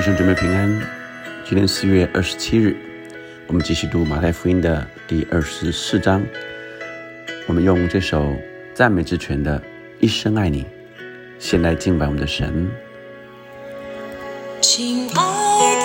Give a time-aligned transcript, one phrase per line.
[0.00, 0.80] 弟兄姊妹平安，
[1.44, 2.74] 今天四月二十七日，
[3.46, 6.24] 我们继续读马太福音的第二十四章。
[7.46, 8.34] 我们用这首
[8.72, 9.58] 赞美之泉的
[10.00, 10.62] 《一生爱你》，
[11.38, 12.66] 先来敬拜我们的神。
[14.62, 15.22] 亲爱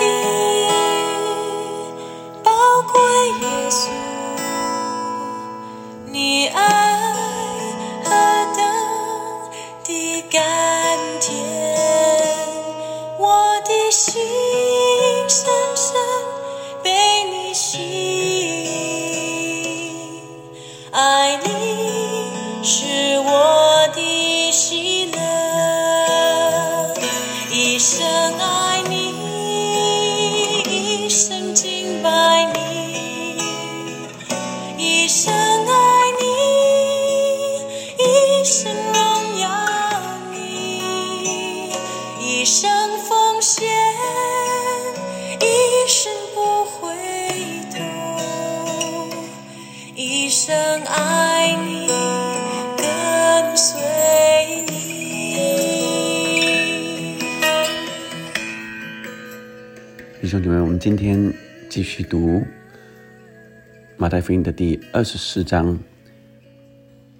[2.42, 2.50] 宝
[2.90, 2.98] 贵
[3.42, 3.90] 耶稣，
[6.10, 6.65] 你爱
[42.46, 43.68] 生奉献，
[45.40, 46.94] 一生不回
[47.72, 47.80] 头，
[49.96, 51.88] 一生爱你，
[52.78, 53.80] 跟随
[54.68, 54.76] 你。
[60.20, 61.34] 弟兄姊妹，我们今天
[61.68, 62.40] 继续读
[63.96, 65.76] 马太福音的第二十四章，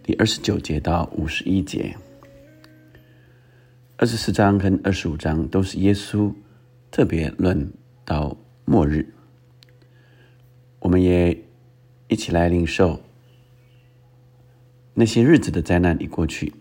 [0.04, 1.96] 第二十九节到五十一节。
[3.98, 6.30] 二十四章跟二十五章都是耶稣
[6.90, 7.72] 特别论
[8.04, 9.14] 到末日，
[10.80, 11.42] 我们也
[12.06, 13.00] 一起来领受
[14.92, 16.52] 那些日子的灾难已过去，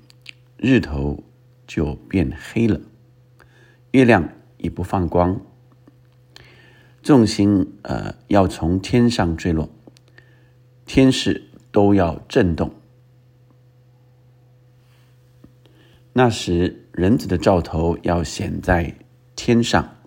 [0.55, 1.25] 日头
[1.67, 2.79] 就变黑了，
[3.91, 5.41] 月亮也不放光。
[7.03, 9.69] 众星呃要从天上坠落，
[10.85, 12.73] 天使都要震动。
[16.13, 18.95] 那时，人子的兆头要显在
[19.35, 19.97] 天上，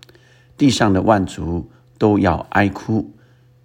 [0.56, 3.14] 地上的万族都要哀哭，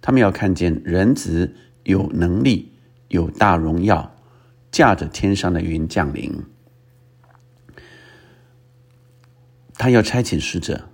[0.02, 1.54] 他们要看见人子
[1.84, 2.72] 有能力、
[3.08, 4.14] 有大荣耀，
[4.70, 6.30] 驾着天上的云降临。
[9.74, 10.88] 他要差遣使者，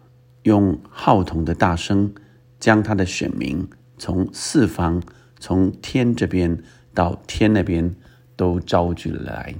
[0.44, 2.14] 用号筒的大声。
[2.60, 3.66] 将他的选民
[3.96, 5.02] 从四方、
[5.38, 6.62] 从天这边
[6.92, 7.96] 到天那边
[8.36, 9.54] 都招聚了来。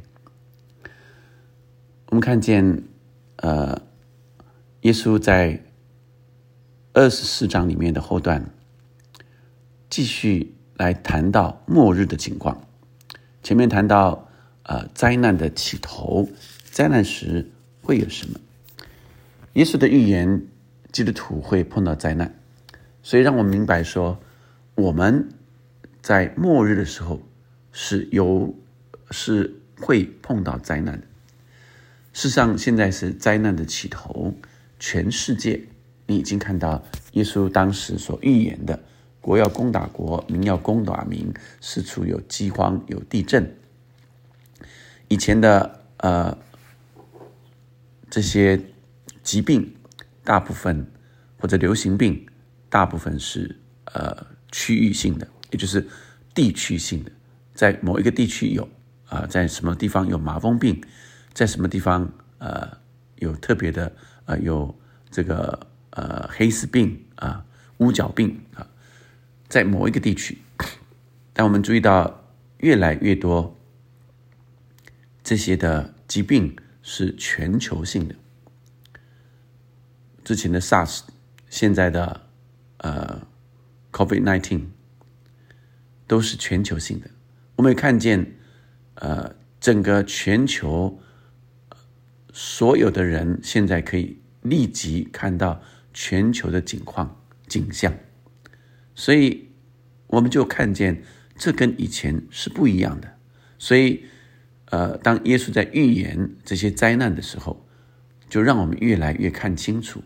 [2.10, 2.82] 我们看见，
[3.36, 3.82] 呃，
[4.80, 5.62] 耶稣在
[6.92, 8.50] 二十四章里面的后段，
[9.88, 12.66] 继续来谈到末日的情况。
[13.44, 14.28] 前面谈到，
[14.64, 16.28] 呃，灾难的起头，
[16.64, 17.48] 灾难时
[17.80, 18.40] 会有什么？
[19.52, 20.48] 耶稣的预言，
[20.90, 22.34] 基督徒会碰到灾难。
[23.04, 24.18] 所以让我明白说，
[24.74, 25.28] 我们
[26.02, 27.22] 在末日的时候
[27.70, 28.52] 是有
[29.12, 31.06] 是会碰到灾难的。
[32.12, 34.34] 事实上，现在是灾难的起头，
[34.78, 35.60] 全世界
[36.06, 36.82] 你已经看到
[37.12, 38.78] 耶稣当时所预言的：
[39.20, 43.56] 国要攻打国，民要攻打民，四处有饥荒、有地震。
[45.08, 46.36] 以前的呃
[48.08, 48.60] 这些
[49.22, 49.74] 疾病，
[50.24, 50.86] 大部分
[51.38, 52.26] 或者流行病。
[52.72, 54.16] 大部分是呃
[54.52, 55.84] 区域性的，也就是
[56.32, 57.10] 地区性的，
[57.52, 58.68] 在某一个地区有
[59.08, 60.80] 啊，在什么地方有麻风病，
[61.32, 62.78] 在什么地方呃
[63.16, 63.92] 有特别的
[64.24, 64.74] 呃有
[65.10, 67.44] 这个呃黑死病啊、
[67.78, 68.66] 乌角病啊，
[69.48, 70.38] 在某一个地区，
[71.32, 72.24] 但我们注意到
[72.58, 73.58] 越来越多
[75.22, 78.14] 这些的疾病是全球性的，
[80.24, 81.00] 之前的 SARS，
[81.48, 82.28] 现在的。
[82.82, 83.20] 呃
[83.92, 84.62] ，COVID-19
[86.06, 87.10] 都是全球性的。
[87.56, 88.38] 我们也看见，
[88.94, 90.98] 呃，整个全球
[92.32, 95.60] 所有的人现在可以立即看到
[95.92, 97.92] 全球的景况景象，
[98.94, 99.48] 所以
[100.06, 101.02] 我们就看见
[101.36, 103.16] 这跟以前是不一样的。
[103.58, 104.04] 所以，
[104.66, 107.66] 呃，当耶稣在预言这些灾难的时候，
[108.28, 110.02] 就让我们越来越看清楚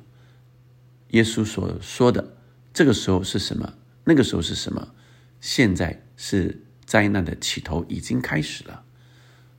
[1.09, 2.37] 耶稣所说的。
[2.73, 3.75] 这个时候是什么？
[4.05, 4.94] 那个时候是什么？
[5.41, 8.82] 现在是灾难的起头已经开始了。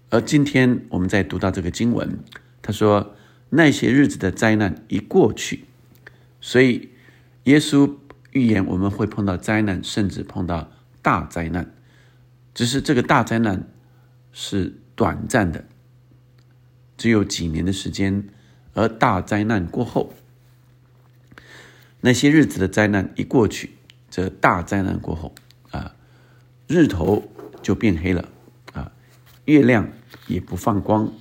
[0.10, 2.20] 而今天我们在读到这个经文，
[2.66, 3.16] 他说
[3.52, 5.66] 那些日子的灾难一过去，
[6.42, 6.90] 所以
[7.44, 7.94] 耶稣
[8.32, 10.72] 预言我们会碰到灾难，甚至碰到
[11.04, 11.72] 大灾难。
[12.56, 13.68] 只是这个大灾难
[14.34, 15.66] 是短暂的，
[16.98, 18.28] 只有几年的时间，
[18.74, 20.12] 而大灾难过后。
[22.02, 23.76] 那些日子的灾难一过去，
[24.10, 25.36] 这大灾难过后
[25.70, 25.96] 啊，
[26.68, 28.28] 日头就变黑了
[28.74, 28.92] 啊，
[29.46, 29.88] 月亮
[30.26, 31.14] 也不放光，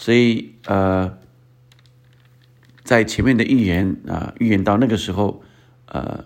[0.00, 1.18] 所以呃，
[2.82, 5.42] 在前面的预言啊，预言到那个时候，
[5.84, 6.24] 呃，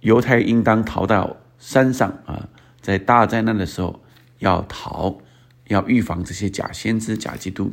[0.00, 2.48] 犹太应当逃到山上啊，
[2.80, 4.02] 在大灾难的时候
[4.40, 5.20] 要逃，
[5.68, 7.72] 要预防这些假先知、假基督，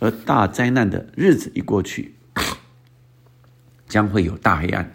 [0.00, 2.14] 而大灾难的日子一过去，
[3.88, 4.94] 将会有大黑暗，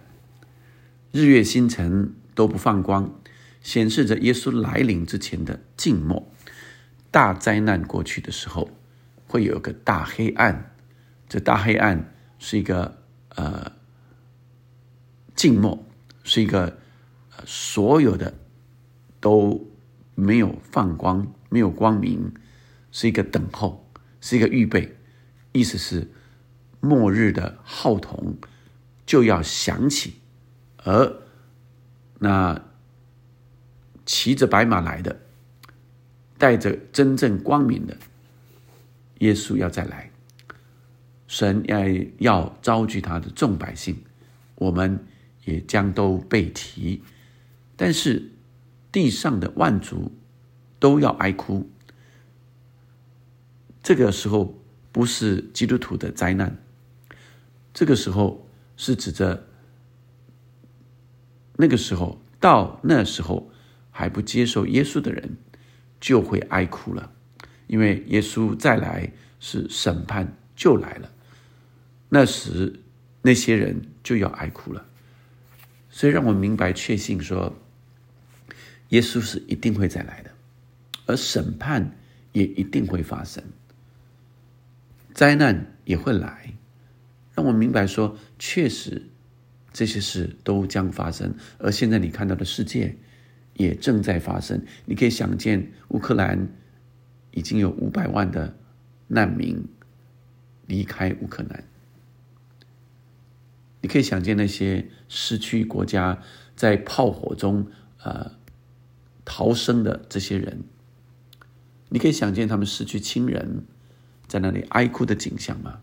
[1.11, 3.11] 日月星辰都不放光，
[3.63, 6.31] 显示着耶稣来临之前的静默。
[7.09, 8.69] 大灾难过去的时候，
[9.31, 10.75] 会有个大黑暗，
[11.29, 12.97] 这大黑暗是一个
[13.29, 13.71] 呃
[15.33, 15.85] 静默，
[16.25, 16.77] 是一个
[17.37, 18.33] 呃所有的
[19.21, 19.71] 都
[20.15, 22.33] 没有放光，没有光明，
[22.91, 23.89] 是一个等候，
[24.19, 24.97] 是一个预备，
[25.53, 26.11] 意思是
[26.81, 28.35] 末日的号筒
[29.05, 30.15] 就要响起，
[30.83, 31.15] 而
[32.19, 32.61] 那
[34.05, 35.21] 骑着白马来的，
[36.37, 37.95] 带着真正光明的
[39.21, 40.11] 耶稣要再来，
[41.25, 41.79] 神要
[42.19, 44.03] 要招聚他的众百姓，
[44.55, 45.05] 我们
[45.45, 47.01] 也将都被提，
[47.75, 48.31] 但是
[48.91, 50.11] 地上的万族
[50.79, 51.69] 都要哀哭。
[53.83, 54.59] 这个时候
[54.91, 56.57] 不是基督徒的灾难，
[57.73, 59.47] 这个时候是指着
[61.57, 63.51] 那个时候到那时候
[63.91, 65.37] 还不接受耶稣的人
[65.99, 67.11] 就会哀哭了，
[67.71, 69.09] 因为耶稣再来
[69.39, 71.09] 是审判就来了，
[72.09, 72.81] 那时
[73.21, 74.85] 那些人就要哀哭了，
[75.89, 77.55] 所以让我明白确信说，
[78.89, 80.31] 耶稣是一定会再来的，
[81.05, 81.95] 而审判
[82.33, 83.41] 也一定会发生。
[85.13, 86.53] 灾难也会来，
[87.33, 89.07] 让我明白说，确实
[89.71, 91.33] 这些事都将发生。
[91.57, 92.97] 而现在你看到的世界
[93.53, 94.61] 也正在发生。
[94.83, 96.49] 你可以想见，乌克兰
[97.31, 98.55] 已经有五百万的
[99.07, 99.65] 难民
[100.67, 101.63] 离开乌克兰。
[103.81, 106.21] 你可以想见那些失去国家
[106.55, 107.67] 在炮火中
[108.03, 108.31] 呃
[109.25, 110.63] 逃生的这些人。
[111.89, 113.65] 你可以想见他们失去亲人。
[114.27, 115.81] 在那里哀哭的景象吗？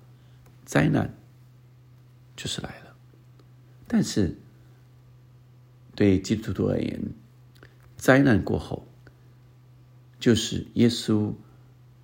[0.65, 1.15] 灾难
[2.35, 2.97] 就是来了，
[3.87, 4.39] 但是
[5.95, 6.99] 对基督徒而言，
[7.99, 8.88] 灾难过后
[10.19, 11.32] 就是耶稣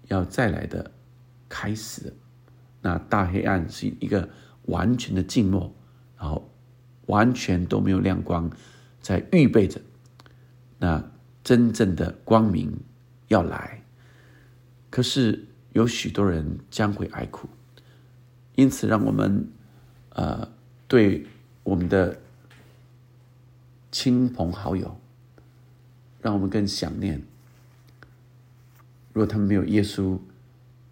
[0.08, 0.90] 要再来的
[1.49, 2.12] 开始。
[2.81, 4.28] 那大黑暗是一个
[4.66, 5.75] 完全的静默，
[6.19, 6.50] 然后
[7.06, 8.50] 完全都没有亮光，
[9.00, 9.81] 在预备着
[10.78, 11.11] 那
[11.43, 12.72] 真正的光明
[13.28, 13.82] 要来。
[14.90, 15.46] 可是。
[15.75, 17.49] 有许多人将会哀哭，
[18.55, 19.49] 因此让我们，
[20.10, 20.49] 呃，
[20.87, 21.26] 对
[21.64, 22.17] 我们的
[23.90, 24.96] 亲朋好友，
[26.22, 27.20] 让我们更想念。
[29.14, 30.19] 如果他们没有耶稣，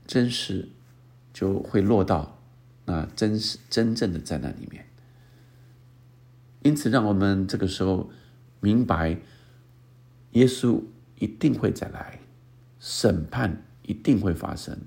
[0.06, 0.70] 真实
[1.34, 2.38] 就会落到
[2.86, 4.86] 那真实真正的灾难里面。
[6.62, 8.10] 因此，让我们这个时候
[8.60, 9.18] 明白，
[10.30, 10.80] 耶稣
[11.18, 12.20] 一定会再来
[12.80, 13.62] 审判。
[13.84, 14.78] 一定会发生，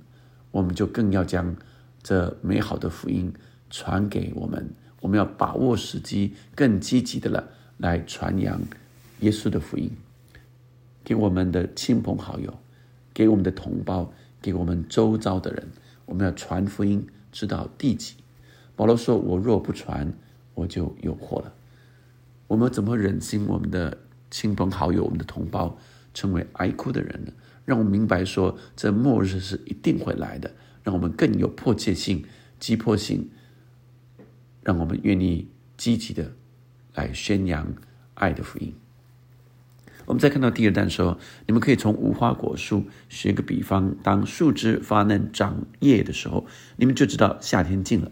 [0.51, 1.53] 我们就更要将
[2.01, 3.33] 这美好的福音
[3.69, 4.73] 传给我们。
[5.01, 8.61] 我们要把握时机，更积极的了来传扬
[9.19, 9.91] 耶稣的福音，
[11.03, 12.57] 给我们的亲朋好友，
[13.15, 15.69] 给我们的同胞，给我们周遭的人。
[16.05, 18.13] 我们要传福音，知道地极。
[18.75, 20.13] 保罗说：“我若不传，
[20.53, 21.53] 我就有祸了。”
[22.47, 23.97] 我们怎么忍心我们的
[24.29, 25.79] 亲朋好友、我们的同胞
[26.13, 27.31] 成为哀哭的人呢？
[27.63, 30.51] 让我们明白说，这末日是一定会来的，
[30.83, 32.23] 让我们更有迫切性、
[32.59, 33.31] 急迫性，
[34.61, 36.33] 让我们愿意积极的
[36.93, 37.73] 来宣扬
[38.13, 38.75] 爱的福音。
[40.05, 46.45] 我们再看到第二段说，你们可以从无花果树学个比方，当树枝发嫩长叶的时候，
[46.77, 48.11] 你们就知道夏天近了。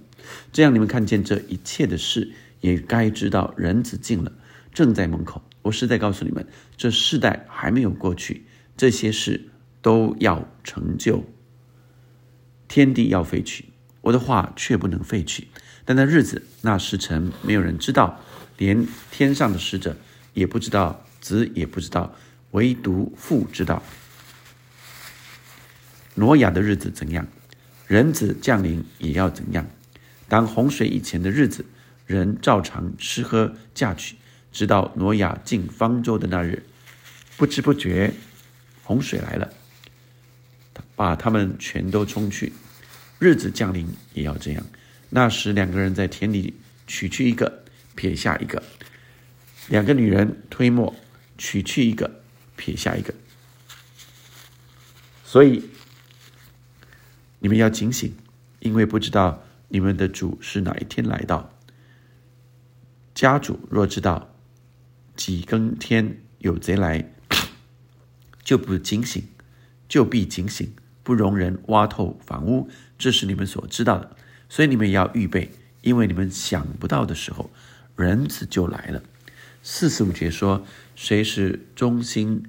[0.52, 2.32] 这样，你们看见这一切的事，
[2.62, 4.32] 也该知道人子近了，
[4.74, 5.42] 正在门口。
[5.62, 6.46] 我是在告诉你们，
[6.76, 8.46] 这世代还没有过去。
[8.76, 9.50] 这些事
[9.82, 11.24] 都要成就，
[12.68, 13.66] 天地要废去，
[14.02, 15.48] 我的话却不能废去。
[15.86, 18.20] 但那日子、那时辰，没有人知道，
[18.58, 19.96] 连天上的使者
[20.34, 22.14] 也不知道，子也不知道，
[22.52, 23.82] 唯独父知道。
[26.16, 27.26] 挪亚的日子怎样，
[27.88, 29.66] 人子降临也要怎样。
[30.28, 31.66] 当洪水以前的日子，
[32.06, 34.18] 人照常吃喝嫁娶，
[34.52, 36.64] 直到挪亚进方舟的那日，
[37.38, 38.14] 不知不觉。
[38.84, 39.50] 洪水来了，
[40.96, 42.52] 把他们全都冲去。
[43.18, 44.64] 日子降临也要这样。
[45.10, 46.54] 那时两个人在田里
[46.86, 47.64] 取去一个，
[47.96, 48.62] 撇下一个；
[49.70, 50.94] 两个女人推磨，
[51.44, 52.24] 取去一个，
[52.56, 53.14] 撇下一个。
[55.26, 55.66] 所以
[57.40, 58.16] 你们要警醒，
[58.62, 61.54] 因为不知道你们的主是哪一天来到。
[63.14, 64.34] 家主若知道
[65.18, 67.12] 几更天有贼来，
[68.42, 69.28] 就不警醒，
[69.90, 70.74] 就必警醒，
[71.04, 72.70] 不容人挖透房屋。
[72.98, 74.16] 这是你们所知道的，
[74.48, 77.52] 所以你们也要预备，因为你们想不到的时候，
[77.98, 79.04] 人子就来了。
[79.66, 82.44] 四十五节说：谁是忠心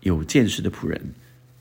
[0.00, 1.12] 有见识的仆人，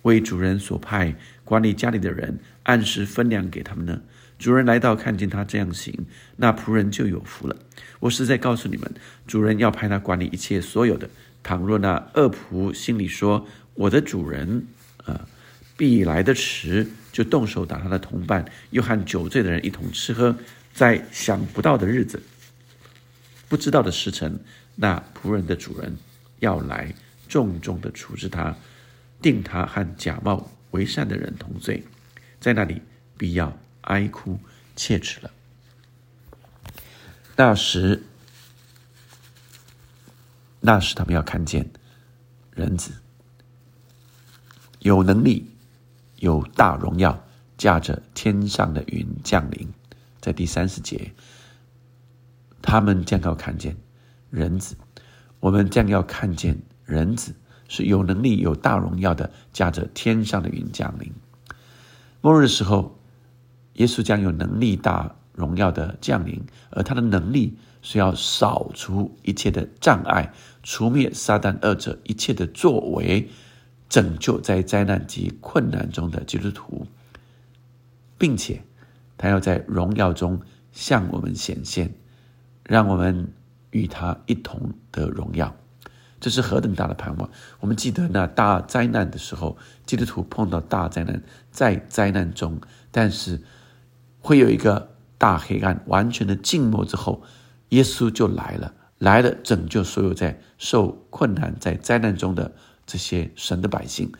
[0.03, 4.01] 为主人所派管理家里的人，按时分粮给他们呢？
[4.39, 6.05] 主人来到，看见他这样行，
[6.37, 7.57] 那仆人就有福了。
[7.99, 8.89] 我是在告诉你们，
[9.27, 11.09] 主人要派他管理一切所有的。
[11.43, 14.65] 倘若那恶仆心里说：“我的主人
[15.03, 15.27] 啊，
[15.75, 20.37] 必来得迟，就动手打他的同伴，又和酒醉的人一同吃喝，
[20.73, 22.23] 在想不到的日子、
[23.49, 24.39] 不知道的时辰，
[24.75, 25.97] 那仆人的主人
[26.39, 26.93] 要来
[27.27, 28.55] 重重的处置他，
[29.21, 31.83] 定他和假冒为善的人同罪，
[32.39, 32.81] 在那里
[33.17, 33.55] 必要。”
[33.85, 34.39] 哀哭
[34.75, 35.29] 切齿了。
[37.35, 38.01] 那时，
[40.59, 41.69] 那时他们要看见
[42.55, 42.91] 人子
[44.79, 45.51] 有能力、
[46.15, 47.23] 有大荣耀，
[47.59, 49.71] 驾着天上的云降临。
[50.19, 51.13] 在第三十节，
[52.59, 53.77] 他们将要看见
[54.29, 54.75] 人子，
[55.39, 57.33] 我们将要看见人子
[57.67, 61.11] 是有能力、有大荣耀的，驾着天上的云降临。
[62.21, 62.97] 末日的时候。
[63.75, 70.31] 耶稣将有能力大荣耀的降临，而他的能力是要扫除一切的障碍，
[70.63, 73.29] 除灭撒旦二者一切的作为，
[73.89, 76.87] 拯救在灾难及困难中的基督徒，
[78.17, 78.63] 并且
[79.17, 80.39] 他要在荣耀中
[80.71, 81.93] 向我们显现，
[82.63, 83.33] 让我们
[83.75, 85.55] 与他一同得荣耀。
[86.19, 87.29] 这是何等大的盼望！
[87.59, 92.59] 我们记得那大灾难的时候，基督徒碰到大灾难，在灾难中，
[92.91, 93.41] 但是。
[94.27, 94.89] 会有一个
[95.19, 97.21] 大黑暗，完全的静默之后，
[97.69, 102.51] 耶稣就来了，来了拯救所有在受困难、在灾难中的
[102.87, 104.11] 这些神的百姓，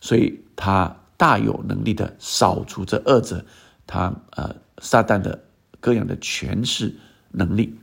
[0.00, 3.44] 所以他大有能力的扫除这二者，
[3.86, 5.44] 他呃撒旦的
[5.78, 6.96] 各样的权势
[7.32, 7.78] 能力，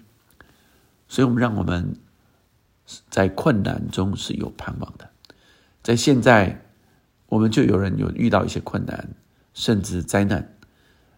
[1.12, 1.98] 所以我们让我们
[3.10, 5.10] 在困难中是有盼望的，
[5.84, 6.64] 在现在
[7.28, 9.10] 我们就有人有遇到一些困难，
[9.54, 10.56] 甚至灾难。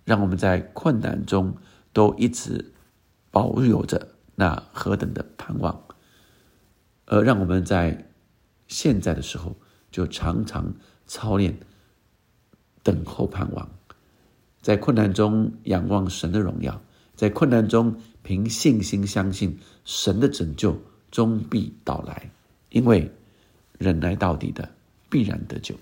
[0.03, 1.55] 让我们在困难中
[1.93, 2.73] 都一直
[3.29, 5.83] 保有着那何等的盼望，
[7.05, 8.09] 而让我们在
[8.67, 9.55] 现在的时候
[9.91, 10.73] 就常常
[11.05, 11.59] 操练
[12.81, 13.69] 等候盼望，
[14.59, 16.81] 在困难中仰望神的荣耀，
[17.15, 22.31] 在困难中凭信心相信神的拯救终必到来，
[22.69, 23.11] 因为
[23.77, 24.73] 忍耐到底的
[25.09, 25.75] 必然得救。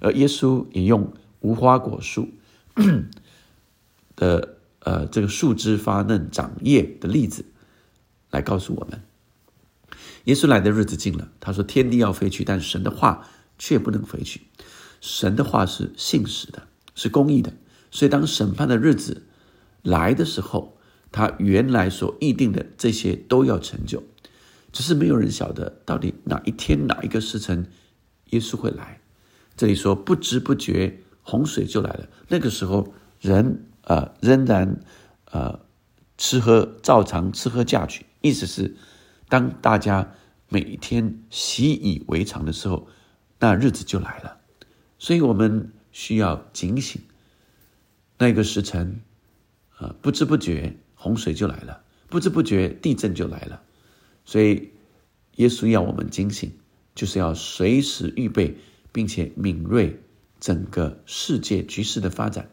[0.00, 2.28] 而耶稣也用无花果树。
[4.16, 7.44] 的呃，这个树枝发嫩长叶的例子，
[8.30, 9.02] 来告诉我们，
[10.24, 11.30] 耶稣来的日子近了。
[11.40, 14.42] 他说：“天地要飞去，但神的话却不能飞去。
[15.00, 17.54] 神的话是信实的，是公义的。
[17.90, 19.26] 所以，当审判的日子
[19.82, 20.76] 来的时候，
[21.12, 24.02] 他原来所预定的这些都要成就，
[24.72, 27.66] 只是没有人晓得到底哪一天哪一个时辰
[28.30, 29.00] 耶稣会来。
[29.56, 34.78] 这里说不知不觉洪水就来了，那个时候人。”呃，仍然，
[35.32, 35.58] 呃，
[36.16, 38.76] 吃喝照常吃喝嫁娶，意思是，
[39.28, 40.12] 当大家
[40.48, 42.86] 每一天习以为常的时候，
[43.40, 44.36] 那日子就来了。
[44.98, 47.02] 所以我们需要警醒。
[48.18, 49.00] 那个时辰，
[49.78, 53.62] 啊，不知不觉洪水就来了，不知不觉地震就来了。
[54.26, 54.68] 所以，
[55.36, 56.52] 耶稣要我们警醒，
[56.94, 58.54] 就是要随时预备，
[58.92, 59.98] 并且敏锐
[60.38, 62.50] 整个世界局势的发展。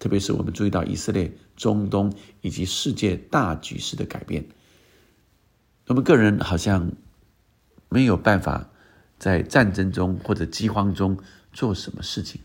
[0.00, 4.44] 特别是我们注意到以色列、中东以及世界大局势的改变，
[5.86, 6.90] 我们个人好像
[7.88, 8.68] 没有办法
[9.20, 11.16] 在战争中或者饥荒中
[11.52, 12.40] 做什么事情。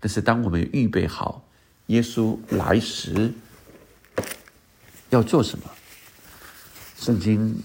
[0.00, 1.46] 但是，当我们预备好
[1.88, 3.32] 耶稣来时
[5.12, 5.70] 要做什么，
[6.96, 7.62] 圣经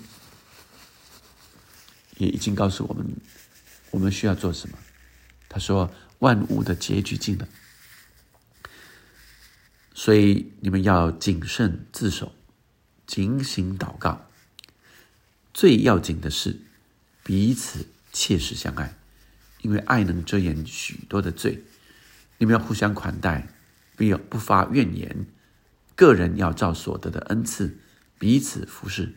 [2.18, 3.08] 也已经告诉我们，
[3.89, 4.77] 我们需要做什么。
[5.48, 5.89] 他说
[6.20, 7.48] ：“万物的结局近了。”
[9.96, 12.36] 所以你们要谨慎自守，
[13.06, 14.30] 警醒祷告。
[15.54, 16.60] 最要紧的是
[17.24, 18.94] 彼此切实相爱，
[19.62, 21.63] 因为爱能遮掩许多的罪。
[22.39, 23.48] 你们要互相款待，
[23.96, 25.27] 不要不发怨言。
[25.98, 27.80] 个人要照所得的恩赐
[28.20, 29.16] 彼此服侍，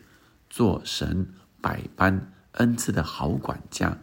[0.49, 3.99] 做神百般恩赐的好管家。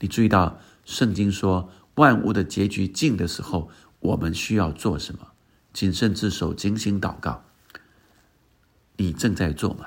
[0.00, 3.70] 你注意到圣经说万物的结局近的时候，
[4.00, 5.28] 我们需要做什么？
[5.74, 7.44] 谨慎自守，精心祷告。
[8.96, 9.86] 你正在做吗？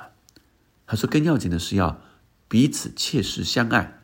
[0.86, 2.00] 他说，更要紧的是要
[2.48, 4.02] 彼此切实相爱，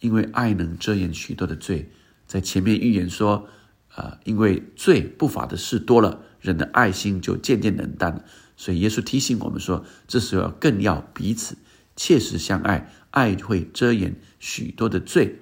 [0.00, 1.92] 因为爱能遮掩许多的罪。
[2.26, 3.48] 在前面预言说，
[3.94, 8.24] 呃，因为罪不法的事多了，人的爱心就渐渐冷淡了。
[8.56, 11.56] 所以耶稣提醒我们说，这时候更要彼此
[11.94, 15.40] 切实相爱，爱会遮掩许多的罪。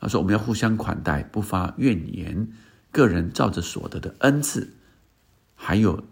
[0.00, 2.48] 他说，我们要互相款待，不发怨言。
[2.92, 4.72] 个人照着所得的恩赐，
[5.54, 6.04] 还有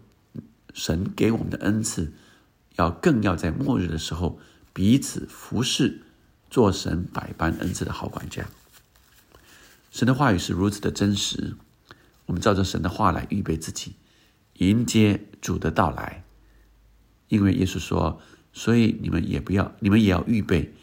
[0.73, 2.13] 神给我们的恩赐，
[2.75, 4.39] 要更要在末日的时候
[4.71, 6.03] 彼此服侍，
[6.49, 8.45] 做神百般恩赐的好管家。
[9.89, 11.55] 神的话语是如此的真实，
[12.25, 13.95] 我们照着神的话来预备自己，
[14.53, 16.23] 迎接主的到来。
[17.27, 18.21] 因为耶稣说
[18.53, 20.73] ：“所以你们也不要，你们也要预备，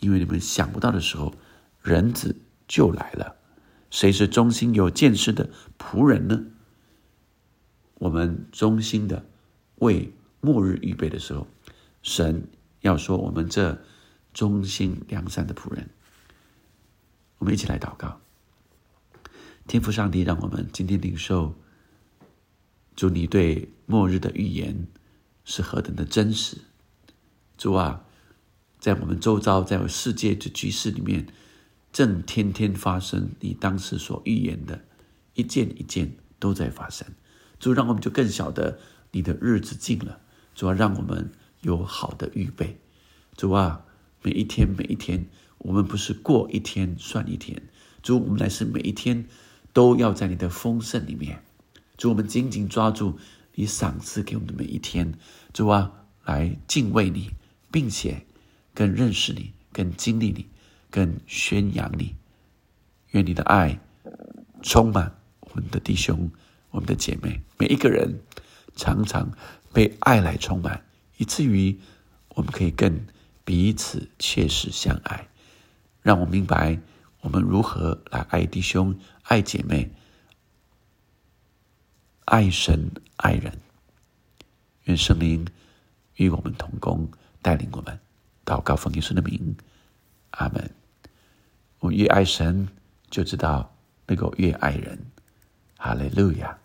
[0.00, 1.34] 因为你们想不到的时候，
[1.82, 2.36] 人子
[2.66, 3.36] 就来了。”
[3.90, 6.44] 谁是忠心有见识的仆人呢？
[7.94, 9.24] 我们忠心的
[9.76, 11.46] 为末日预备的时候，
[12.02, 12.48] 神
[12.82, 13.80] 要说我们这
[14.34, 15.88] 忠心良善的仆人。
[17.38, 18.20] 我们一起来祷告，
[19.68, 21.54] 天父上帝，让我们今天领受，
[22.96, 24.88] 主你对末日的预言
[25.44, 26.56] 是何等的真实。
[27.58, 28.02] 主啊，
[28.80, 31.28] 在我们周遭，在世界的局势里面。
[31.90, 34.84] 正天天发生，你当时所预言的，
[35.34, 37.06] 一件一件都在发生。
[37.58, 38.78] 主让我们就更晓得
[39.10, 40.20] 你的日子近了。
[40.54, 41.30] 主要让我们
[41.62, 42.78] 有好的预备。
[43.36, 43.84] 主啊，
[44.22, 45.26] 每一天每一天，
[45.58, 47.62] 我们不是过一天算一天。
[48.02, 49.26] 主，我们乃是每一天
[49.78, 51.40] 都要在你的丰盛里面。
[51.96, 53.16] 主，我们紧紧抓住
[53.54, 55.14] 你赏赐给我们的每一天。
[55.52, 55.92] 主啊，
[56.24, 57.30] 来敬畏你，
[57.70, 58.26] 并且
[58.74, 60.48] 更认识你，更经历你。
[60.90, 62.16] 更宣扬你，
[63.10, 63.78] 愿你的爱
[64.62, 66.28] 充满我们的弟兄、
[66.70, 68.20] 我们的姐妹，每一个人
[68.74, 69.30] 常常
[69.72, 70.82] 被爱来充满，
[71.18, 71.78] 以至于
[72.30, 73.06] 我们可以更
[73.44, 75.28] 彼此切实相爱。
[76.02, 76.80] 让我明白
[77.20, 79.90] 我们如何来爱弟兄、爱姐妹、
[82.24, 83.60] 爱神、爱人。
[84.84, 85.46] 愿圣灵
[86.14, 87.10] 与我们同工，
[87.42, 87.98] 带领我们
[88.44, 89.56] 祷告奉耶稣的名。
[90.30, 90.70] 阿门。
[91.80, 92.68] 我越爱神，
[93.10, 93.74] 就知道
[94.06, 94.98] 能够越爱人。
[95.76, 96.58] 哈利路亚。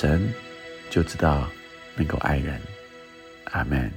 [0.00, 0.32] 神，
[0.90, 1.50] 就知道
[1.96, 2.60] 能够爱人。
[3.46, 3.92] 阿门。